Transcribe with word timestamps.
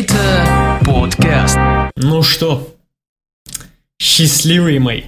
Later 0.00 0.80
Podcast. 0.82 1.58
Ну 1.96 2.22
что, 2.22 2.74
счастливые 3.98 4.80
мои. 4.80 5.02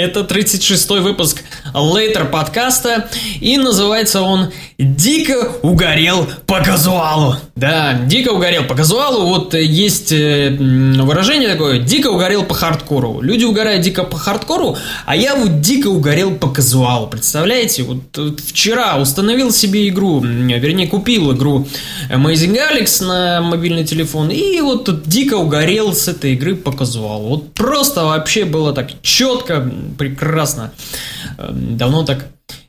Это 0.00 0.20
36-й 0.20 1.00
выпуск 1.00 1.42
Later 1.74 2.24
подкаста, 2.24 3.10
и 3.38 3.58
называется 3.58 4.22
он 4.22 4.50
«Дико 4.78 5.52
угорел 5.60 6.26
по 6.46 6.60
казуалу». 6.60 7.36
Да, 7.54 8.00
дико 8.06 8.30
угорел 8.30 8.64
по 8.64 8.74
казуалу, 8.74 9.26
вот 9.26 9.52
есть 9.52 10.10
э, 10.10 10.56
выражение 10.58 11.50
такое 11.50 11.80
«дико 11.80 12.06
угорел 12.06 12.44
по 12.44 12.54
хардкору». 12.54 13.20
Люди 13.20 13.44
угорают 13.44 13.82
дико 13.82 14.04
по 14.04 14.16
хардкору, 14.16 14.78
а 15.04 15.14
я 15.14 15.34
вот 15.36 15.60
дико 15.60 15.88
угорел 15.88 16.30
по 16.34 16.48
казуалу, 16.48 17.06
представляете? 17.06 17.82
Вот, 17.82 17.98
вот 18.16 18.40
вчера 18.40 18.96
установил 18.96 19.52
себе 19.52 19.86
игру, 19.88 20.20
вернее 20.20 20.86
купил 20.86 21.32
игру 21.32 21.68
Amazing 22.08 22.58
Alex 22.58 23.04
на 23.04 23.42
мобильный 23.42 23.84
телефон, 23.84 24.30
и 24.30 24.62
вот 24.62 24.86
тут 24.86 25.06
дико 25.06 25.34
угорел 25.34 25.92
с 25.92 26.08
этой 26.08 26.32
игры 26.32 26.54
по 26.54 26.72
казуалу. 26.72 27.28
Вот 27.28 27.52
просто 27.52 28.04
вообще 28.04 28.46
было 28.46 28.72
так 28.72 28.90
четко, 29.02 29.70
прекрасно. 29.98 30.72
Эм, 31.38 31.76
давно 31.76 32.04
так 32.04 32.26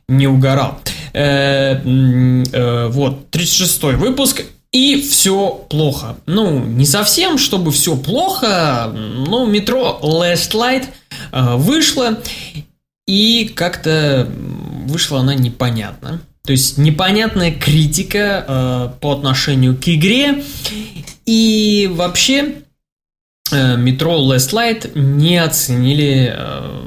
не 0.08 0.26
угорал. 0.26 0.80
Э, 1.12 1.80
э, 1.84 2.88
вот, 2.88 3.30
36 3.30 3.82
выпуск. 3.96 4.42
И 4.72 5.02
все 5.02 5.66
плохо. 5.68 6.16
Ну, 6.24 6.64
не 6.64 6.86
совсем, 6.86 7.36
чтобы 7.36 7.72
все 7.72 7.94
плохо, 7.94 8.90
но 8.94 9.44
метро 9.44 10.00
Last 10.02 10.52
Light 10.52 10.86
э, 11.30 11.56
вышло, 11.56 12.18
и 13.06 13.52
как-то 13.54 14.26
вышла 14.86 15.20
она 15.20 15.34
непонятно. 15.34 16.22
То 16.44 16.52
есть 16.52 16.78
непонятная 16.78 17.52
критика 17.52 18.44
э, 18.48 18.88
по 19.00 19.12
отношению 19.12 19.76
к 19.76 19.86
игре. 19.88 20.42
И 21.26 21.90
вообще 21.92 22.62
метро 23.52 24.14
Last 24.14 24.52
Light 24.54 24.98
не 24.98 25.36
оценили, 25.36 26.32
э, 26.34 26.82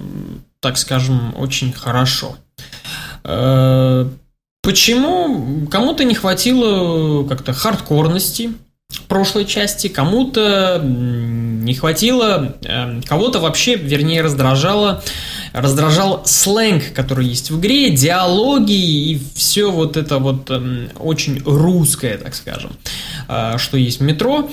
так 0.65 0.79
скажем, 0.79 1.35
очень 1.37 1.71
хорошо. 1.71 2.37
Э, 3.23 4.09
Почему? 4.63 5.67
Кому-то 5.69 6.03
не 6.03 6.15
хватило 6.15 7.23
как-то 7.27 7.53
хардкорности 7.53 8.49
прошлой 9.07 9.45
части, 9.45 9.87
кому-то 9.87 10.81
не 10.83 11.73
хватило, 11.75 12.55
э, 12.63 13.01
кого-то 13.05 13.39
вообще, 13.39 13.75
вернее, 13.75 14.21
раздражало, 14.21 15.03
раздражал 15.53 16.23
сленг, 16.25 16.93
который 16.93 17.27
есть 17.27 17.51
в 17.51 17.59
игре, 17.59 17.91
диалоги 17.91 18.73
и 18.73 19.21
все 19.35 19.69
вот 19.71 19.97
это 19.97 20.17
вот 20.17 20.49
эм, 20.49 20.89
очень 20.99 21.41
русское, 21.43 22.17
так 22.17 22.35
скажем, 22.35 22.71
э, 23.27 23.57
что 23.57 23.77
есть 23.77 23.99
в 23.99 24.03
метро. 24.03 24.49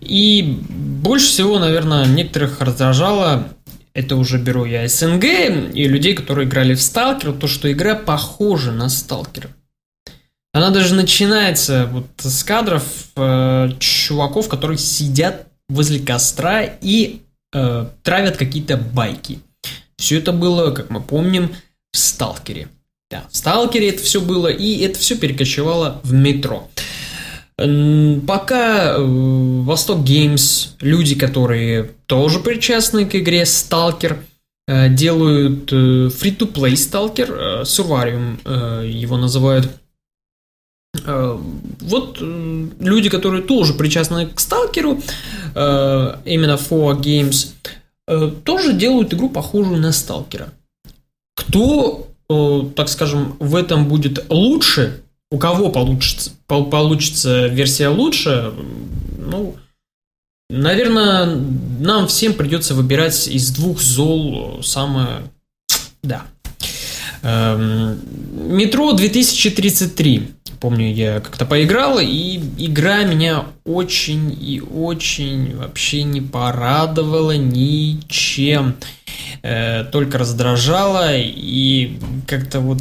И 0.00 0.58
больше 0.68 1.26
всего, 1.26 1.58
наверное, 1.58 2.06
некоторых 2.06 2.60
раздражало 2.60 3.48
это 3.94 4.16
уже 4.16 4.38
беру 4.38 4.64
я 4.64 4.86
СНГ 4.88 5.24
и 5.74 5.88
людей, 5.88 6.14
которые 6.14 6.48
играли 6.48 6.74
в 6.74 6.82
Сталкер, 6.82 7.32
то, 7.32 7.46
что 7.46 7.70
игра 7.70 7.94
похожа 7.94 8.72
на 8.72 8.88
Сталкер. 8.88 9.48
Она 10.52 10.70
даже 10.70 10.94
начинается 10.94 11.88
вот 11.90 12.06
с 12.18 12.44
кадров 12.44 12.84
э, 13.16 13.70
чуваков, 13.78 14.48
которые 14.48 14.78
сидят 14.78 15.46
возле 15.68 16.00
костра 16.00 16.62
и 16.62 17.22
э, 17.52 17.86
травят 18.02 18.36
какие-то 18.36 18.76
байки. 18.76 19.40
Все 19.96 20.18
это 20.18 20.32
было, 20.32 20.70
как 20.72 20.90
мы 20.90 21.00
помним, 21.00 21.54
в 21.92 21.96
Сталкере. 21.96 22.68
Да, 23.10 23.24
в 23.30 23.36
Сталкере 23.36 23.90
это 23.90 24.02
все 24.02 24.20
было, 24.20 24.48
и 24.48 24.78
это 24.78 24.98
все 24.98 25.16
перекочевало 25.16 26.00
в 26.02 26.12
метро. 26.12 26.68
Пока 27.56 28.96
э, 28.96 29.04
Восток 29.62 30.02
Геймс, 30.02 30.74
люди, 30.80 31.14
которые 31.14 31.90
тоже 32.06 32.40
причастны 32.40 33.06
к 33.06 33.14
игре 33.14 33.42
Stalker, 33.42 34.16
э, 34.66 34.88
делают 34.88 35.72
free-to-play 35.72 36.72
Stalker, 36.72 37.62
Survarium 37.62 38.84
его 38.86 39.16
называют. 39.16 39.68
Вот 41.06 42.18
люди, 42.20 43.08
которые 43.08 43.42
тоже 43.42 43.74
причастны 43.74 44.26
к 44.26 44.40
Сталкеру, 44.40 45.00
именно 45.54 46.54
For 46.54 47.00
Games, 47.00 47.52
тоже 48.44 48.72
делают 48.74 49.12
игру 49.12 49.28
похожую 49.28 49.80
на 49.80 49.92
Сталкера. 49.92 50.52
Кто, 51.34 52.08
так 52.28 52.88
скажем, 52.88 53.36
в 53.40 53.56
этом 53.56 53.88
будет 53.88 54.24
лучше, 54.28 55.02
у 55.30 55.38
кого 55.38 55.70
получится, 55.70 56.32
получится 56.46 57.46
версия 57.46 57.88
лучше, 57.88 58.52
ну, 59.18 59.56
наверное, 60.48 61.26
нам 61.80 62.06
всем 62.06 62.34
придется 62.34 62.74
выбирать 62.74 63.28
из 63.28 63.50
двух 63.50 63.80
зол 63.80 64.62
самое... 64.62 65.22
Да. 66.02 66.24
Эм, 67.22 67.98
Метро 68.56 68.92
2033. 68.92 70.30
Помню, 70.60 70.92
я 70.92 71.20
как-то 71.20 71.46
поиграл, 71.46 71.98
и 72.00 72.38
игра 72.58 73.04
меня 73.04 73.46
очень 73.64 74.32
и 74.32 74.60
очень 74.60 75.56
вообще 75.56 76.02
не 76.04 76.20
порадовала 76.20 77.36
ничем. 77.36 78.76
Э, 79.42 79.84
только 79.84 80.18
раздражала, 80.18 81.16
и 81.16 81.98
как-то 82.26 82.60
вот 82.60 82.80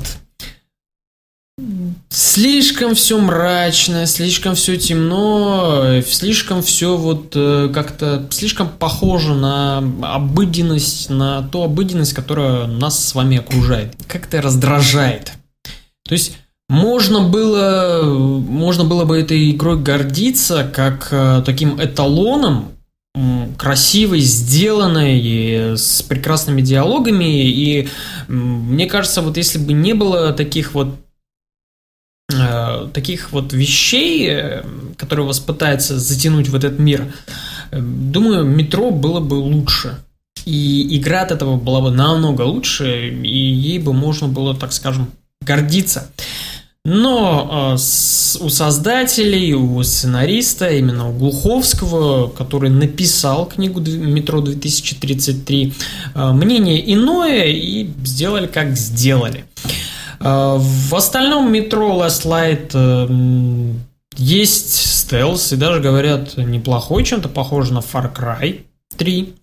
Слишком 2.10 2.96
все 2.96 3.20
мрачно, 3.20 4.08
слишком 4.08 4.56
все 4.56 4.76
темно, 4.76 6.02
слишком 6.04 6.64
все 6.64 6.98
вот 6.98 7.34
э, 7.36 7.70
как-то 7.72 8.28
слишком 8.32 8.70
похоже 8.70 9.36
на 9.36 9.78
обыденность, 10.02 11.12
на 11.12 11.44
ту 11.44 11.62
обыденность, 11.62 12.14
которая 12.14 12.66
нас 12.66 13.04
с 13.04 13.14
вами 13.14 13.38
окружает. 13.38 13.96
Как-то 14.08 14.42
раздражает. 14.42 15.34
То 16.08 16.14
есть 16.14 16.38
можно 16.70 17.22
было, 17.22 18.02
можно 18.04 18.84
было 18.84 19.06
бы 19.06 19.20
этой 19.20 19.52
игрой 19.52 19.80
гордиться 19.80 20.68
как 20.74 21.10
э, 21.12 21.44
таким 21.46 21.80
эталоном 21.80 22.72
красивой, 23.60 24.22
сделанной, 24.22 25.78
с 25.78 26.02
прекрасными 26.02 26.62
диалогами. 26.64 27.48
И 27.48 27.88
мне 28.28 28.88
кажется, 28.88 29.22
вот 29.22 29.38
если 29.38 29.60
бы 29.60 29.72
не 29.74 29.94
было 29.94 30.34
таких 30.34 30.74
вот 30.74 30.96
Э, 30.96 31.03
таких 32.94 33.32
вот 33.32 33.54
вещей, 33.54 34.28
э, 34.30 34.64
которые 34.98 35.26
вас 35.26 35.40
пытаются 35.40 36.00
затянуть 36.00 36.50
в 36.50 36.56
этот 36.56 36.80
мир, 36.80 37.14
э, 37.72 37.80
думаю, 37.80 38.46
метро 38.46 38.92
было 38.92 39.20
бы 39.20 39.36
лучше. 39.36 39.98
И 40.46 40.98
игра 40.98 41.22
от 41.22 41.32
этого 41.32 41.58
была 41.58 41.82
бы 41.82 41.92
намного 41.92 42.42
лучше, 42.42 43.10
и 43.10 43.38
ей 43.38 43.80
бы 43.80 43.94
можно 43.94 44.28
было, 44.28 44.56
так 44.56 44.74
скажем, 44.74 45.08
гордиться. 45.42 46.10
Но 46.86 47.48
э, 47.50 47.74
у 47.76 48.50
создателей, 48.50 49.54
у 49.54 49.82
сценариста, 49.84 50.70
именно 50.70 51.10
у 51.10 51.14
Глуховского, 51.14 52.28
который 52.28 52.70
написал 52.70 53.46
книгу 53.46 53.80
«Метро 53.80 54.42
2033», 54.42 55.74
э, 56.14 56.32
мнение 56.34 56.94
иное 56.94 57.46
и 57.46 57.90
сделали, 58.04 58.48
как 58.48 58.76
сделали. 58.76 59.46
А, 60.26 60.56
в 60.58 60.96
остальном 60.96 61.52
метро 61.52 62.02
Last 62.02 62.26
Light 62.26 62.72
э, 62.74 63.74
есть 64.16 64.74
стелс, 64.74 65.52
и 65.52 65.58
даже 65.58 65.82
говорят 65.82 66.38
неплохой, 66.38 67.04
чем-то 67.04 67.28
похож 67.28 67.72
на 67.72 67.80
Far 67.80 68.14
Cry 68.16 68.64
3. 68.96 69.36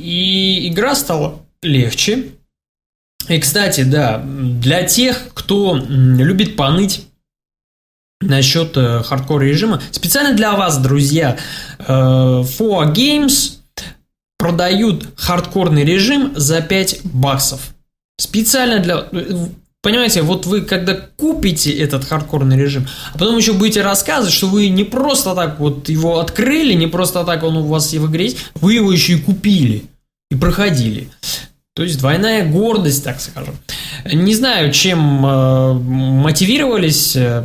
И 0.00 0.68
игра 0.68 0.94
стала 0.94 1.40
легче. 1.62 2.30
И, 3.28 3.38
кстати, 3.38 3.82
да, 3.82 4.22
для 4.24 4.84
тех, 4.84 5.34
кто 5.34 5.76
любит 5.76 6.56
поныть 6.56 7.06
насчет 8.22 8.78
э, 8.78 9.02
хардкор 9.02 9.42
режима, 9.42 9.82
специально 9.90 10.34
для 10.34 10.52
вас, 10.52 10.78
друзья, 10.78 11.36
э, 11.78 11.84
For 11.84 12.94
Games 12.94 13.58
продают 14.38 15.06
хардкорный 15.16 15.84
режим 15.84 16.32
за 16.34 16.62
5 16.62 17.00
баксов. 17.04 17.74
Специально 18.18 18.78
для... 18.78 19.06
Понимаете, 19.86 20.22
вот 20.22 20.46
вы 20.46 20.62
когда 20.62 20.94
купите 20.94 21.70
этот 21.70 22.04
хардкорный 22.04 22.56
режим, 22.56 22.88
а 23.14 23.18
потом 23.18 23.36
еще 23.36 23.52
будете 23.52 23.82
рассказывать, 23.82 24.34
что 24.34 24.48
вы 24.48 24.68
не 24.68 24.82
просто 24.82 25.32
так 25.36 25.60
вот 25.60 25.88
его 25.88 26.18
открыли, 26.18 26.72
не 26.72 26.88
просто 26.88 27.22
так 27.22 27.44
он 27.44 27.56
у 27.58 27.66
вас 27.68 27.92
в 27.92 28.10
игре 28.10 28.24
есть, 28.24 28.38
вы 28.56 28.74
его 28.74 28.90
еще 28.90 29.12
и 29.12 29.20
купили 29.20 29.84
и 30.28 30.34
проходили. 30.34 31.08
То 31.76 31.84
есть 31.84 32.00
двойная 32.00 32.50
гордость, 32.50 33.04
так 33.04 33.20
скажем. 33.20 33.54
Не 34.12 34.34
знаю, 34.34 34.72
чем 34.72 35.24
э, 35.24 35.72
мотивировались 35.74 37.14
э, 37.14 37.44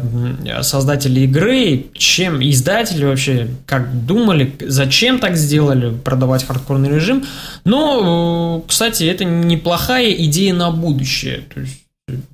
создатели 0.63 1.19
игры, 1.19 1.91
чем 1.93 2.41
издатели 2.41 3.05
вообще, 3.05 3.49
как 3.67 4.07
думали, 4.07 4.55
зачем 4.61 5.19
так 5.19 5.37
сделали, 5.37 5.95
продавать 5.95 6.43
хардкорный 6.43 6.89
режим. 6.89 7.23
Но, 7.65 8.63
э, 8.65 8.67
кстати, 8.67 9.03
это 9.03 9.25
неплохая 9.25 10.11
идея 10.11 10.55
на 10.55 10.71
будущее. 10.71 11.43
То 11.53 11.59
есть 11.59 11.80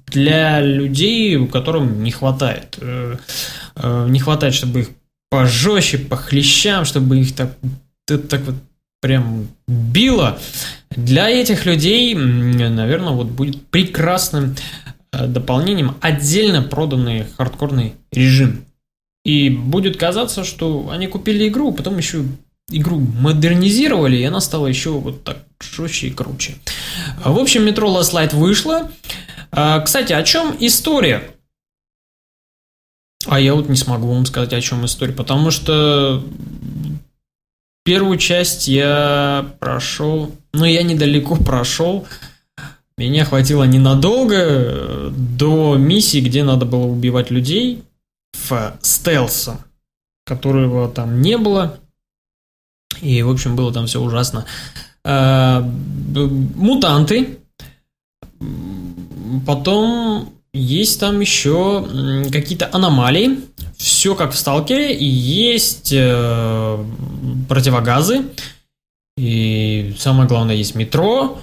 для 0.08 0.62
людей, 0.62 1.48
которым 1.48 2.04
не 2.04 2.12
хватает. 2.12 2.78
Э, 2.82 3.18
э, 3.76 4.08
не 4.10 4.20
хватает, 4.20 4.54
чтобы 4.54 4.82
их 4.82 4.90
пожестче, 5.30 5.98
по 5.98 6.16
хлещам, 6.16 6.86
чтобы 6.86 7.20
их 7.20 7.36
так, 7.36 7.52
так 8.06 8.42
вот 8.42 8.56
прям 9.02 9.48
било. 9.68 10.40
Для 10.90 11.30
этих 11.30 11.66
людей, 11.66 12.16
наверное, 12.16 13.14
вот 13.14 13.28
будет 13.28 13.66
прекрасным 13.68 14.56
э, 15.12 15.28
дополнением 15.28 15.96
отдельно 16.02 16.62
проданный 16.62 17.26
хардкорный 17.38 17.94
режим. 18.12 18.64
И 19.26 19.50
будет 19.50 19.98
казаться, 19.98 20.44
что 20.44 20.90
они 20.90 21.08
купили 21.08 21.50
игру, 21.50 21.74
потом 21.74 21.98
еще 21.98 22.24
игру 22.70 23.00
модернизировали, 23.00 24.18
и 24.18 24.24
она 24.24 24.40
стала 24.42 24.68
еще 24.68 24.92
вот 24.92 25.24
так 25.24 25.40
жестче 25.62 26.08
и 26.08 26.12
круче. 26.12 26.56
В 27.24 27.38
общем, 27.38 27.68
Metro 27.68 27.88
Last 27.88 28.14
Light 28.14 28.36
вышла. 28.36 28.92
А, 29.52 29.80
кстати, 29.80 30.14
о 30.14 30.24
чем 30.24 30.56
история? 30.60 31.32
А 33.26 33.40
я 33.40 33.54
вот 33.56 33.70
не 33.70 33.76
смогу 33.76 34.08
вам 34.08 34.26
сказать, 34.26 34.54
о 34.54 34.62
чем 34.62 34.86
история, 34.86 35.14
потому 35.14 35.52
что 35.52 36.24
первую 37.84 38.18
часть 38.18 38.68
я 38.68 39.54
прошел, 39.60 40.36
ну 40.54 40.66
я 40.66 40.84
недалеко 40.84 41.36
прошел, 41.44 42.08
меня 42.98 43.26
хватило 43.26 43.64
ненадолго 43.64 45.12
до 45.12 45.76
миссии, 45.78 46.20
где 46.20 46.44
надо 46.44 46.66
было 46.66 46.86
убивать 46.86 47.30
людей 47.30 47.84
в 48.34 48.78
стелсом, 48.82 49.60
которого 50.26 50.90
там 50.90 51.22
не 51.22 51.38
было. 51.38 51.80
И, 53.02 53.22
в 53.22 53.30
общем, 53.30 53.56
было 53.56 53.72
там 53.72 53.86
все 53.86 54.02
ужасно. 54.02 54.46
А, 55.04 55.62
мутанты. 55.62 57.40
Потом 59.46 60.34
есть 60.54 61.00
там 61.00 61.20
еще 61.20 61.88
какие-то 62.32 62.70
аномалии. 62.72 63.40
Все 63.78 64.16
как 64.16 64.32
в 64.32 64.38
Сталкере. 64.38 64.96
И 64.96 65.06
есть 65.06 65.94
э, 65.94 66.86
противогазы. 67.48 68.26
И 69.18 69.96
самое 69.98 70.28
главное, 70.28 70.56
есть 70.56 70.76
метро. 70.76 71.40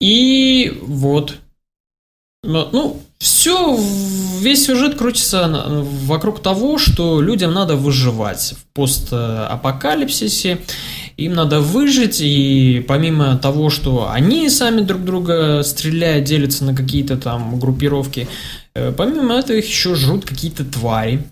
И 0.00 0.78
вот. 0.82 1.36
Ну, 2.42 3.02
все, 3.18 3.76
весь 4.38 4.66
сюжет 4.66 4.96
крутится 4.96 5.48
вокруг 6.04 6.40
того, 6.42 6.78
что 6.78 7.20
людям 7.20 7.52
надо 7.52 7.74
выживать 7.74 8.54
в 8.56 8.66
постапокалипсисе, 8.72 10.60
им 11.16 11.32
надо 11.32 11.60
выжить, 11.60 12.20
и 12.20 12.84
помимо 12.86 13.38
того, 13.38 13.70
что 13.70 14.10
они 14.10 14.50
сами 14.50 14.82
друг 14.82 15.04
друга 15.04 15.62
стреляют, 15.62 16.26
делятся 16.26 16.64
на 16.64 16.74
какие-то 16.74 17.16
там 17.16 17.58
группировки, 17.58 18.28
э, 18.74 18.92
помимо 18.92 19.34
этого 19.34 19.56
их 19.56 19.66
еще 19.66 19.94
жрут 19.94 20.26
какие-то 20.26 20.64
твари, 20.64 21.22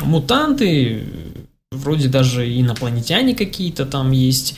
мутанты, 0.00 1.04
вроде 1.70 2.08
даже 2.08 2.48
инопланетяне 2.48 3.34
какие-то 3.34 3.84
там 3.84 4.12
есть. 4.12 4.56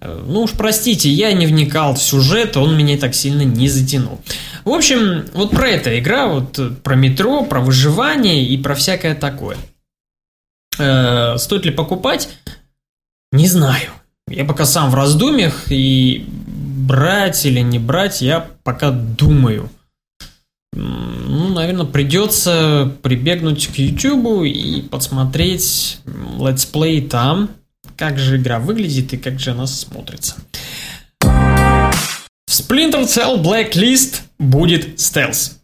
Э, 0.00 0.24
ну 0.26 0.42
уж 0.42 0.52
простите, 0.52 1.08
я 1.08 1.32
не 1.32 1.46
вникал 1.46 1.94
в 1.94 2.02
сюжет, 2.02 2.56
он 2.56 2.76
меня 2.76 2.98
так 2.98 3.14
сильно 3.14 3.42
не 3.42 3.68
затянул. 3.68 4.20
В 4.64 4.70
общем, 4.70 5.24
вот 5.34 5.52
про 5.52 5.68
эта 5.68 5.96
игра, 6.00 6.26
вот 6.26 6.58
про 6.82 6.96
метро, 6.96 7.44
про 7.44 7.60
выживание 7.60 8.44
и 8.44 8.58
про 8.58 8.74
всякое 8.74 9.14
такое. 9.14 9.56
Э, 10.78 11.36
стоит 11.38 11.64
ли 11.64 11.70
покупать? 11.70 12.28
Не 13.30 13.46
знаю. 13.46 13.90
Я 14.28 14.44
пока 14.44 14.64
сам 14.64 14.90
в 14.90 14.94
раздумьях, 14.94 15.70
и 15.70 16.26
брать 16.28 17.46
или 17.46 17.60
не 17.60 17.78
брать, 17.78 18.22
я 18.22 18.48
пока 18.64 18.90
думаю. 18.90 19.70
Ну, 20.72 21.48
наверное, 21.48 21.86
придется 21.86 22.92
прибегнуть 23.02 23.68
к 23.68 23.76
YouTube 23.76 24.44
и 24.44 24.82
посмотреть 24.82 26.00
летсплей 26.38 27.02
там, 27.02 27.50
как 27.96 28.18
же 28.18 28.36
игра 28.36 28.58
выглядит 28.58 29.12
и 29.12 29.16
как 29.16 29.38
же 29.38 29.52
она 29.52 29.66
смотрится. 29.66 30.34
В 31.20 32.50
Splinter 32.50 33.04
Cell 33.04 33.40
Blacklist 33.40 34.22
будет 34.38 35.00
стелс. 35.00 35.58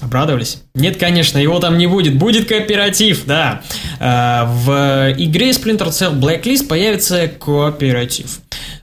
Обрадовались? 0.00 0.62
Нет, 0.74 0.98
конечно, 0.98 1.38
его 1.38 1.58
там 1.58 1.78
не 1.78 1.86
будет. 1.86 2.18
Будет 2.18 2.46
кооператив, 2.48 3.24
да. 3.24 3.62
А, 3.98 4.44
в 4.44 5.14
игре 5.16 5.50
Splinter 5.50 5.88
Cell 5.88 6.18
Blacklist 6.20 6.66
появится 6.66 7.28
кооператив. 7.28 8.40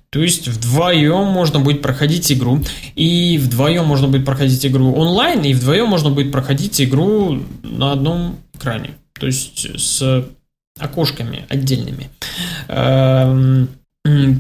То 0.10 0.22
есть 0.22 0.48
вдвоем 0.48 1.26
можно 1.26 1.60
будет 1.60 1.82
проходить 1.82 2.32
игру. 2.32 2.64
И 2.96 3.40
вдвоем 3.42 3.86
можно 3.86 4.08
будет 4.08 4.26
проходить 4.26 4.66
игру 4.66 4.94
онлайн, 4.94 5.42
и 5.42 5.54
вдвоем 5.54 5.88
можно 5.88 6.10
будет 6.10 6.32
проходить 6.32 6.82
игру 6.82 7.44
на 7.64 7.92
одном 7.92 8.38
экране. 8.54 8.92
То 9.20 9.28
есть 9.28 9.68
с 9.80 10.26
окошками 10.80 11.46
отдельными. 11.50 12.10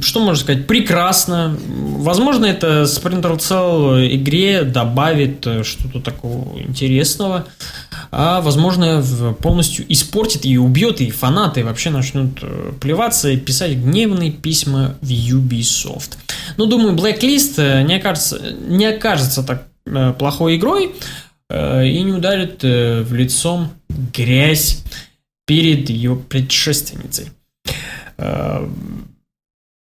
Что 0.02 0.20
можно 0.20 0.44
сказать? 0.44 0.68
Прекрасно. 0.68 1.58
Возможно, 1.68 2.46
это 2.46 2.84
Splinter 2.84 3.38
Cell 3.38 4.14
игре 4.14 4.64
добавит 4.64 5.48
э, 5.48 5.64
что-то 5.64 6.02
такого 6.02 6.60
интересного. 6.60 7.48
А 8.12 8.42
возможно, 8.42 9.02
полностью 9.40 9.86
испортит 9.88 10.46
и 10.46 10.58
убьет, 10.58 11.00
и 11.00 11.10
фанаты 11.12 11.64
вообще 11.64 11.92
начнут 11.92 12.40
э, 12.42 12.74
плеваться 12.82 13.30
и 13.30 13.38
писать 13.38 13.78
гневные 13.78 14.32
письма 14.32 14.98
в 15.00 15.10
Ubisoft. 15.10 16.18
Но 16.58 16.66
думаю, 16.66 16.94
Blacklist 16.98 17.54
э, 17.56 17.84
не 17.84 17.96
окажется, 17.96 18.42
не 18.68 18.86
окажется 18.86 19.44
так 19.44 19.68
плохой 20.18 20.56
игрой 20.56 20.96
и 21.50 22.02
не 22.02 22.14
ударит 22.14 22.64
в 22.64 23.14
лицом 23.14 23.70
грязь 24.14 24.82
перед 25.46 25.90
ее 25.90 26.16
предшественницей. 26.16 27.32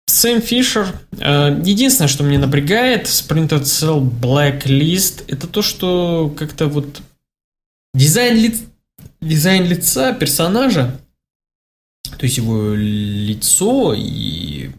Сэм 0.10 0.42
Фишер. 0.42 1.00
Э, 1.20 1.62
единственное, 1.64 2.08
что 2.08 2.24
мне 2.24 2.38
напрягает 2.38 3.08
в 3.08 3.12
Sprinter 3.12 3.62
Cell 3.62 4.02
Blacklist, 4.02 5.24
это 5.28 5.48
то, 5.48 5.62
что 5.62 6.34
как-то 6.38 6.68
вот 6.68 7.02
дизайн, 7.94 8.36
ли... 8.38 8.56
дизайн 9.22 9.66
лица 9.66 10.14
персонажа, 10.14 11.00
то 12.18 12.26
есть 12.26 12.38
его 12.38 12.74
лицо 12.74 13.94
и, 13.94 14.72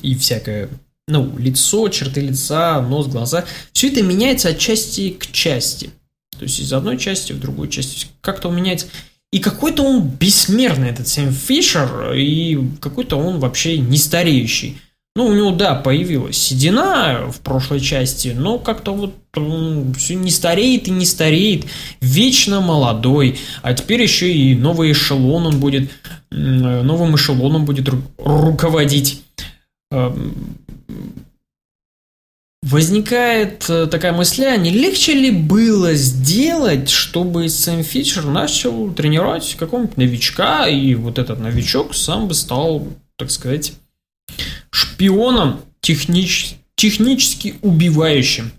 и 0.00 0.14
всякое, 0.16 0.70
ну, 1.08 1.36
лицо, 1.38 1.88
черты 1.88 2.22
лица, 2.22 2.80
нос, 2.80 3.06
глаза, 3.06 3.44
все 3.72 3.88
это 3.88 4.02
меняется 4.02 4.48
от 4.48 4.58
части 4.58 5.10
к 5.10 5.30
части. 5.30 5.90
То 6.38 6.44
есть 6.44 6.58
из 6.58 6.72
одной 6.72 6.96
части 6.96 7.34
в 7.34 7.38
другую 7.38 7.68
часть. 7.68 8.10
Как-то 8.22 8.48
меняется. 8.48 8.86
И 9.32 9.38
какой-то 9.38 9.84
он 9.84 10.02
бессмертный, 10.02 10.90
этот 10.90 11.06
Сэм 11.06 11.32
Фишер, 11.32 12.12
и 12.14 12.58
какой-то 12.80 13.16
он 13.16 13.38
вообще 13.38 13.78
не 13.78 13.96
стареющий. 13.96 14.80
Ну, 15.16 15.26
у 15.26 15.34
него, 15.34 15.50
да, 15.50 15.74
появилась 15.74 16.36
седина 16.36 17.30
в 17.32 17.40
прошлой 17.40 17.80
части, 17.80 18.28
но 18.36 18.58
как-то 18.58 18.92
вот 18.92 19.14
он 19.36 19.92
все 19.94 20.14
не 20.14 20.30
стареет 20.30 20.86
и 20.88 20.92
не 20.92 21.04
стареет, 21.04 21.66
вечно 22.00 22.60
молодой. 22.60 23.38
А 23.62 23.74
теперь 23.74 24.02
еще 24.02 24.32
и 24.32 24.54
новый 24.54 24.92
эшелон 24.92 25.46
он 25.46 25.60
будет, 25.60 25.90
новым 26.30 27.16
эшелоном 27.16 27.64
будет 27.64 27.88
ру- 27.88 28.02
руководить. 28.18 29.22
Возникает 32.62 33.70
э, 33.70 33.86
такая 33.86 34.12
мысль, 34.12 34.44
а 34.44 34.56
не 34.58 34.70
легче 34.70 35.14
ли 35.14 35.30
было 35.30 35.94
сделать, 35.94 36.90
чтобы 36.90 37.48
Сэм 37.48 37.82
Фичер 37.82 38.26
начал 38.26 38.92
тренировать 38.92 39.54
какого-нибудь 39.58 39.96
новичка, 39.96 40.68
и 40.68 40.94
вот 40.94 41.18
этот 41.18 41.40
новичок 41.40 41.94
сам 41.94 42.28
бы 42.28 42.34
стал, 42.34 42.86
так 43.16 43.30
сказать, 43.30 43.72
шпионом 44.70 45.62
технич... 45.80 46.56
технически 46.74 47.54
убивающим. 47.62 48.52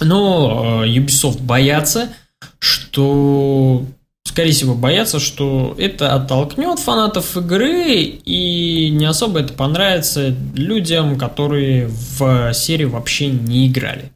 Но 0.00 0.82
э, 0.82 0.88
Ubisoft 0.88 1.42
боятся, 1.42 2.14
что 2.58 3.84
скорее 4.28 4.52
всего, 4.52 4.74
боятся, 4.74 5.18
что 5.18 5.74
это 5.78 6.14
оттолкнет 6.14 6.78
фанатов 6.78 7.36
игры 7.36 8.02
и 8.02 8.90
не 8.90 9.06
особо 9.06 9.40
это 9.40 9.54
понравится 9.54 10.34
людям, 10.54 11.18
которые 11.18 11.88
в 11.88 12.52
серию 12.52 12.90
вообще 12.90 13.28
не 13.28 13.68
играли. 13.68 14.12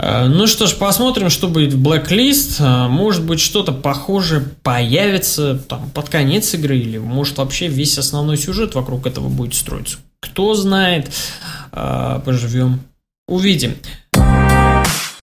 Э, 0.00 0.26
ну 0.26 0.46
что 0.46 0.66
ж, 0.66 0.74
посмотрим, 0.74 1.28
что 1.28 1.48
будет 1.48 1.74
в 1.74 1.86
Blacklist. 1.86 2.56
Э, 2.58 2.88
может 2.88 3.24
быть, 3.24 3.40
что-то 3.40 3.72
похожее 3.72 4.42
появится 4.62 5.58
там, 5.58 5.90
под 5.90 6.08
конец 6.08 6.54
игры, 6.54 6.78
или 6.78 6.96
может 6.96 7.36
вообще 7.36 7.68
весь 7.68 7.98
основной 7.98 8.38
сюжет 8.38 8.74
вокруг 8.74 9.06
этого 9.06 9.28
будет 9.28 9.54
строиться. 9.54 9.98
Кто 10.20 10.54
знает, 10.54 11.10
э, 11.72 12.20
поживем, 12.24 12.80
увидим. 13.28 13.74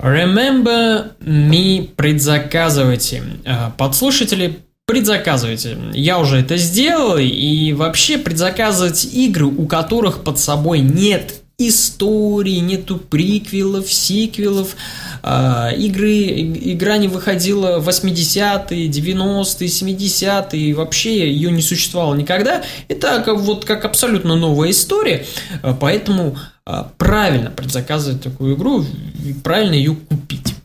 Remember 0.01 1.11
me 1.21 1.89
предзаказывайте. 1.95 3.23
Э, 3.45 3.71
подслушатели, 3.77 4.59
предзаказывайте. 4.85 5.77
Я 5.93 6.19
уже 6.19 6.37
это 6.37 6.57
сделал, 6.57 7.17
и 7.17 7.73
вообще 7.73 8.19
предзаказывать 8.19 9.05
игры, 9.05 9.45
у 9.45 9.65
которых 9.65 10.23
под 10.23 10.37
собой 10.37 10.79
нет 10.79 11.41
истории, 11.59 12.59
нету 12.59 12.97
приквелов, 12.97 13.91
сиквелов, 13.91 14.75
а, 15.23 15.71
игры, 15.71 16.13
игра 16.13 16.97
не 16.97 17.07
выходила 17.07 17.79
в 17.79 17.89
80-е, 17.89 18.87
90-е, 18.87 19.67
70-е, 19.67 20.61
и 20.61 20.73
вообще 20.73 21.31
ее 21.31 21.51
не 21.51 21.63
существовало 21.63 22.13
никогда. 22.13 22.63
Это 22.87 23.23
как, 23.25 23.39
вот 23.39 23.65
как 23.65 23.85
абсолютно 23.85 24.35
новая 24.35 24.69
история, 24.69 25.25
а, 25.63 25.73
поэтому 25.73 26.37
а, 26.63 26.91
правильно 26.97 27.49
предзаказывать 27.49 28.21
такую 28.21 28.55
игру, 28.55 28.85
правильно 29.33 29.73
ее 29.73 29.95
купить. 29.95 30.55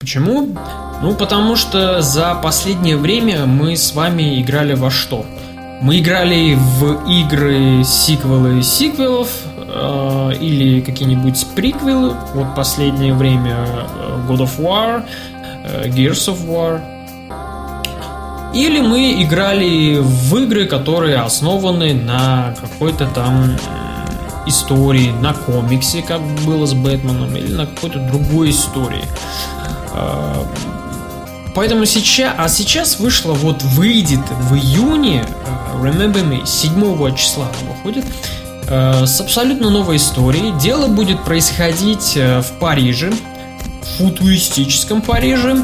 Почему? 0.00 0.56
Ну, 1.02 1.14
потому 1.14 1.56
что 1.56 2.02
за 2.02 2.34
последнее 2.34 2.96
время 2.96 3.46
мы 3.46 3.76
с 3.76 3.94
вами 3.94 4.40
играли 4.40 4.74
во 4.74 4.90
что? 4.90 5.24
Мы 5.80 6.00
играли 6.00 6.54
в 6.54 7.08
игры 7.08 7.84
сиквелы 7.84 8.62
сиквелов, 8.62 9.28
э, 9.56 10.32
или 10.40 10.80
какие-нибудь 10.80 11.46
приквелы. 11.54 12.14
Вот 12.34 12.54
последнее 12.54 13.14
время 13.14 13.66
э, 13.66 14.26
God 14.28 14.40
of 14.40 14.58
War, 14.58 15.04
э, 15.64 15.88
Gears 15.88 16.28
of 16.28 16.46
War. 16.46 16.80
Или 18.54 18.80
мы 18.80 19.22
играли 19.22 19.98
в 20.00 20.36
игры, 20.36 20.66
которые 20.66 21.16
основаны 21.16 21.92
на 21.92 22.54
какой-то 22.60 23.06
там 23.06 23.56
истории, 24.46 25.12
на 25.20 25.34
комиксе, 25.34 26.02
как 26.02 26.20
было 26.44 26.66
с 26.66 26.74
Бэтменом, 26.74 27.36
или 27.36 27.52
на 27.52 27.66
какой-то 27.66 27.98
другой 28.00 28.50
истории. 28.50 29.04
Э, 29.92 30.44
поэтому 31.54 31.84
сейчас, 31.84 32.34
а 32.36 32.48
сейчас 32.48 32.98
вышло, 32.98 33.32
вот 33.32 33.62
выйдет 33.62 34.20
в 34.50 34.54
июне, 34.54 35.24
э, 35.24 35.84
Remember 35.84 36.22
Me, 36.24 36.46
7 36.46 37.14
числа 37.16 37.46
выходит, 37.68 38.04
Э, 38.66 39.04
с 39.06 39.20
абсолютно 39.20 39.70
новой 39.70 39.96
историей. 39.96 40.52
Дело 40.58 40.88
будет 40.88 41.22
происходить 41.24 42.16
э, 42.16 42.40
в 42.40 42.52
Париже, 42.58 43.12
футуристическом 43.98 45.02
Париже. 45.02 45.56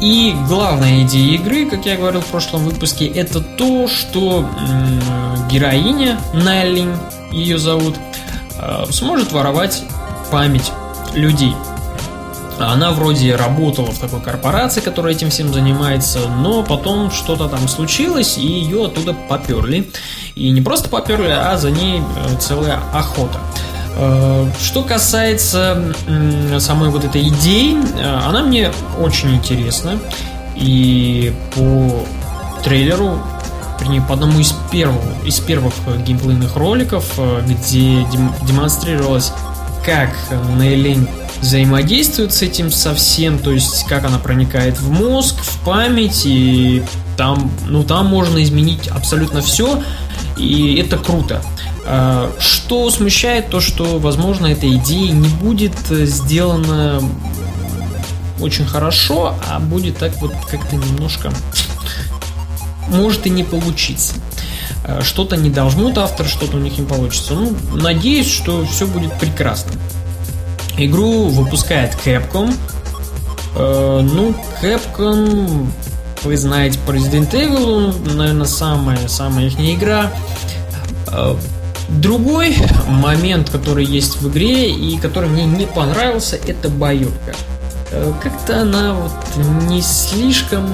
И 0.00 0.34
главная 0.46 1.02
идея 1.02 1.34
игры, 1.34 1.68
как 1.68 1.86
я 1.86 1.96
говорил 1.96 2.20
в 2.20 2.26
прошлом 2.26 2.64
выпуске, 2.64 3.06
это 3.06 3.40
то, 3.40 3.88
что 3.88 4.48
героиня 5.50 6.20
Нелли, 6.34 6.86
ее 7.32 7.58
зовут, 7.58 7.94
э, 8.60 8.84
сможет 8.90 9.32
воровать 9.32 9.82
память 10.30 10.70
людей. 11.14 11.54
Она 12.58 12.92
вроде 12.92 13.36
работала 13.36 13.90
в 13.90 13.98
такой 13.98 14.20
корпорации, 14.20 14.80
которая 14.80 15.12
этим 15.12 15.28
всем 15.28 15.52
занимается, 15.52 16.20
но 16.28 16.62
потом 16.62 17.10
что-то 17.10 17.48
там 17.48 17.68
случилось, 17.68 18.38
и 18.38 18.46
ее 18.46 18.86
оттуда 18.86 19.12
поперли. 19.12 19.90
И 20.34 20.50
не 20.50 20.62
просто 20.62 20.88
поперли, 20.88 21.28
а 21.28 21.56
за 21.58 21.70
ней 21.70 22.00
э, 22.00 22.38
целая 22.38 22.80
охота. 22.92 23.38
Э, 23.96 24.48
что 24.60 24.82
касается 24.82 25.94
самой 26.58 26.90
вот 26.90 27.04
этой 27.04 27.28
идеи, 27.28 27.76
э, 27.98 28.20
она 28.26 28.42
мне 28.42 28.70
очень 28.98 29.34
интересна. 29.34 29.98
И 30.54 31.34
по 31.54 32.04
трейлеру, 32.62 33.18
вернее, 33.80 34.02
по 34.02 34.14
одному 34.14 34.38
из 34.38 34.54
первых, 34.70 35.02
из 35.24 35.38
первых 35.40 35.74
геймплейных 36.04 36.56
роликов, 36.56 37.18
где 37.46 38.06
демонстрировалось, 38.42 39.32
как 39.84 40.10
Нейлень 40.58 41.06
взаимодействует 41.40 42.32
с 42.32 42.42
этим 42.42 42.70
совсем, 42.70 43.38
то 43.38 43.52
есть 43.52 43.84
как 43.86 44.04
она 44.04 44.18
проникает 44.18 44.80
в 44.80 44.90
мозг, 44.90 45.36
в 45.42 45.60
память, 45.60 46.22
и 46.24 46.82
там, 47.16 47.50
ну, 47.66 47.84
там 47.84 48.06
можно 48.06 48.42
изменить 48.42 48.88
абсолютно 48.88 49.42
все, 49.42 49.82
и 50.36 50.76
это 50.76 50.98
круто. 50.98 51.42
А, 51.86 52.32
что 52.38 52.90
смущает 52.90 53.48
то, 53.48 53.60
что, 53.60 53.98
возможно, 53.98 54.46
эта 54.46 54.68
идея 54.68 55.12
не 55.12 55.28
будет 55.28 55.76
сделана 55.88 57.00
очень 58.40 58.66
хорошо, 58.66 59.34
а 59.48 59.60
будет 59.60 59.98
так 59.98 60.14
вот 60.20 60.32
как-то 60.50 60.76
немножко 60.76 61.32
может 62.88 63.26
и 63.26 63.30
не 63.30 63.44
получиться. 63.44 64.14
А, 64.84 65.02
что-то 65.02 65.36
не 65.36 65.50
дожмут 65.50 65.98
автор, 65.98 66.26
что-то 66.26 66.56
у 66.56 66.60
них 66.60 66.78
не 66.78 66.84
получится. 66.84 67.34
Ну, 67.34 67.56
надеюсь, 67.72 68.30
что 68.30 68.64
все 68.66 68.86
будет 68.86 69.16
прекрасно. 69.18 69.72
Игру 70.76 71.28
выпускает 71.28 71.96
Capcom. 72.04 72.54
Э, 73.54 74.00
ну, 74.02 74.34
Capcom, 74.62 75.68
вы 76.22 76.36
знаете, 76.36 76.78
по 76.86 76.90
Resident 76.90 77.30
Evil, 77.30 78.14
наверное, 78.14 78.46
самая, 78.46 79.08
самая 79.08 79.46
их 79.46 79.58
игра. 79.58 80.12
Э, 81.08 81.36
другой 81.88 82.56
момент, 82.88 83.50
который 83.50 83.84
есть 83.84 84.20
в 84.20 84.28
игре 84.30 84.70
и 84.70 84.98
который 84.98 85.28
мне 85.28 85.44
не 85.44 85.66
понравился, 85.66 86.36
это 86.46 86.68
боевка. 86.68 87.34
Э, 87.90 88.12
как-то 88.22 88.62
она 88.62 88.94
вот 88.94 89.12
не 89.68 89.80
слишком 89.82 90.66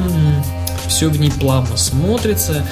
все 0.88 1.08
в 1.08 1.20
ней 1.20 1.30
плавно 1.30 1.76
смотрится. 1.76 2.64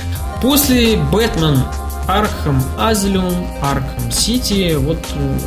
После 0.42 0.96
Batman 0.96 1.58
Arkham 2.06 2.62
Asylum, 2.78 3.46
Arkham 3.62 4.10
City, 4.10 4.74
вот 4.76 4.98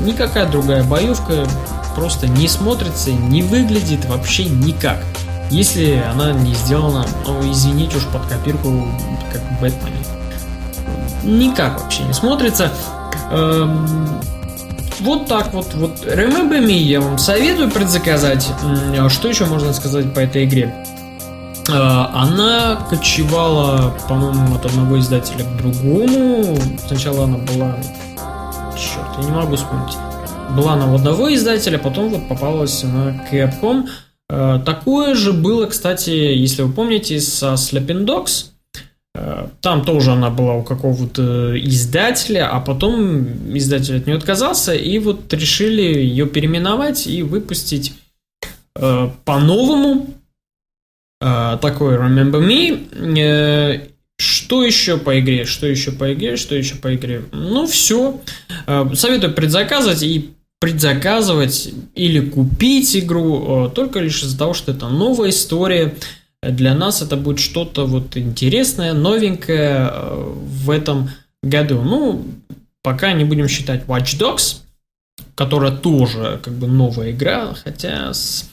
никакая 0.02 0.48
другая 0.48 0.84
боевка 0.84 1.48
просто 1.96 2.28
не 2.28 2.48
смотрится, 2.48 3.12
не 3.12 3.42
выглядит 3.42 4.06
вообще 4.06 4.46
никак. 4.46 5.00
Если 5.52 6.02
она 6.12 6.32
не 6.32 6.54
сделана, 6.54 7.06
ну 7.28 7.52
извините 7.52 7.98
уж 7.98 8.06
под 8.06 8.26
копирку, 8.26 8.88
как 9.32 9.42
в 9.42 9.62
Бэтмене. 9.62 10.23
Никак 11.24 11.82
вообще 11.82 12.04
не 12.04 12.14
смотрится. 12.14 12.72
Эм, 13.32 13.88
вот 15.00 15.28
так 15.28 15.54
вот. 15.54 15.74
Вот 15.74 16.06
Remember 16.06 16.60
Me 16.60 16.78
я 16.78 17.02
вам 17.02 17.18
советую 17.18 17.72
предзаказать. 17.72 18.48
Что 19.10 19.28
еще 19.28 19.46
можно 19.46 19.74
сказать 19.74 20.14
по 20.14 20.20
этой 20.20 20.46
игре? 20.46 20.74
Э, 21.70 22.06
она 22.14 22.86
кочевала, 22.90 23.98
по-моему, 24.08 24.56
от 24.56 24.66
одного 24.66 25.00
издателя 25.00 25.46
к 25.46 25.58
другому. 25.58 26.58
Сначала 26.88 27.26
она 27.26 27.38
была... 27.38 27.76
Черт, 28.78 29.08
я 29.18 29.24
не 29.24 29.32
могу 29.32 29.56
вспомнить. 29.56 29.96
Была 30.56 30.74
она 30.74 30.92
у 30.92 30.96
одного 30.96 31.34
издателя, 31.34 31.78
потом 31.78 32.10
вот 32.10 32.28
попалась 32.28 32.84
на 32.84 33.22
Capcom. 33.32 33.88
Э, 34.30 34.60
такое 34.66 35.16
же 35.16 35.32
было, 35.32 35.68
кстати, 35.68 36.10
если 36.10 36.64
вы 36.64 36.74
помните, 36.74 37.20
со 37.22 37.54
Sleeping 37.54 38.06
Dogs. 38.06 38.53
Э, 39.16 39.48
там 39.62 39.84
тоже 39.86 40.12
она 40.12 40.30
была 40.30 40.56
у 40.56 40.64
какого-то 40.64 41.58
издателя, 41.60 42.50
а 42.50 42.60
потом 42.60 43.56
издатель 43.56 43.98
от 43.98 44.08
нее 44.08 44.18
отказался, 44.18 44.74
и 44.74 45.00
вот 45.00 45.34
решили 45.34 45.82
ее 45.82 46.28
переименовать 46.28 47.08
и 47.08 47.24
выпустить 47.24 47.94
по-новому 49.24 50.08
а, 51.26 51.56
такой 51.58 51.96
Remember 51.96 52.46
Me. 52.46 53.18
Э, 53.18 53.88
что 54.18 54.62
еще 54.62 54.98
по 54.98 55.18
игре? 55.22 55.46
Что 55.46 55.68
еще 55.68 55.94
по 55.94 56.14
игре? 56.14 56.36
Что 56.36 56.54
еще 56.54 56.76
по 56.76 56.94
игре? 56.94 57.24
Ну, 57.32 57.66
все. 57.66 58.20
Э, 58.68 58.90
советую 58.94 59.34
предзаказывать 59.34 60.04
и 60.04 60.32
предзаказывать 60.60 61.74
или 61.96 62.20
купить 62.20 62.98
игру 62.98 63.68
э, 63.68 63.70
только 63.74 64.00
лишь 64.00 64.22
из-за 64.22 64.38
того, 64.38 64.54
что 64.54 64.74
это 64.74 64.90
новая 64.90 65.30
история. 65.30 65.96
Для 66.52 66.74
нас 66.76 67.02
это 67.02 67.16
будет 67.16 67.40
что-то 67.40 67.86
вот 67.86 68.18
интересное, 68.18 68.94
новенькое 68.94 69.92
в 69.94 70.70
этом 70.70 71.10
году. 71.42 71.82
Ну, 71.82 72.26
пока 72.82 73.14
не 73.14 73.24
будем 73.24 73.48
считать 73.48 73.86
Watch 73.86 74.20
Dogs, 74.20 74.62
которая 75.36 75.72
тоже 75.72 76.40
как 76.44 76.54
бы 76.54 76.68
новая 76.68 77.12
игра, 77.12 77.54
хотя 77.54 78.14
с 78.14 78.50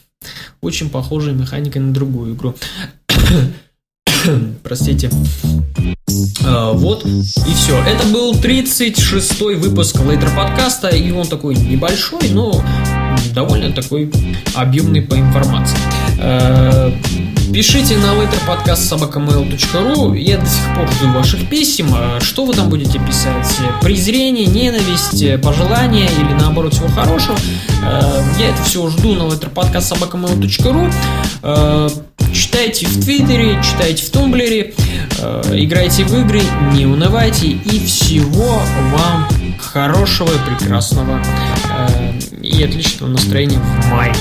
очень 0.61 0.91
похожая 0.91 1.35
механика 1.35 1.81
на 1.81 1.93
другую 1.93 2.35
игру. 2.35 2.55
Простите. 4.63 5.11
А, 6.45 6.73
вот 6.73 7.07
и 7.07 7.55
все. 7.55 7.79
Это 7.85 8.07
был 8.09 8.35
36-й 8.35 9.55
выпуск 9.57 9.99
Лейтер 10.01 10.35
подкаста, 10.37 10.89
и 10.89 11.11
он 11.11 11.27
такой 11.27 11.55
небольшой, 11.55 12.29
но 12.31 12.63
довольно 13.35 13.73
такой 13.73 14.11
объемный 14.55 15.03
по 15.03 15.19
информации. 15.19 15.77
А, 16.19 16.93
Пишите 17.53 17.97
на 17.97 18.15
letterpodcast.sobakamail.ru 18.15 20.17
Я 20.17 20.39
до 20.39 20.47
сих 20.47 20.75
пор 20.77 20.89
жду 20.93 21.13
ваших 21.13 21.49
писем. 21.49 21.89
А 21.93 22.21
что 22.21 22.45
вы 22.45 22.55
там 22.55 22.71
будете 22.71 23.01
писать? 23.01 23.45
Презрение, 23.83 24.47
ненависть, 24.47 25.25
пожелания 25.43 26.07
или 26.07 26.33
наоборот 26.41 26.75
всего 26.75 26.87
хорошего? 26.87 27.37
Э, 27.83 28.23
я 28.39 28.51
это 28.51 28.63
все 28.63 28.89
жду 28.89 29.15
на 29.15 29.25
letterpodcast.sobakamail.ru 29.25 30.93
э, 31.43 31.89
Читайте 32.33 32.87
в 32.87 33.03
Твиттере, 33.03 33.61
читайте 33.65 34.05
в 34.05 34.11
Тумблере, 34.11 34.73
э, 35.19 35.43
играйте 35.55 36.05
в 36.05 36.15
игры, 36.21 36.43
не 36.73 36.87
унывайте 36.87 37.49
и 37.49 37.85
всего 37.85 38.63
вам 38.93 39.27
хорошего 39.73 40.29
и 40.29 40.39
прекрасного 40.49 41.23
и 42.43 42.63
отличного 42.65 43.11
настроения 43.11 43.59
в 43.59 43.91
мае. 43.91 44.15